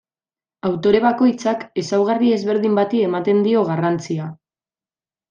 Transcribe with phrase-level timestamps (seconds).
[0.69, 4.31] Autore bakoitzak ezaugarri ezberdin bati ematen dio garrantzia.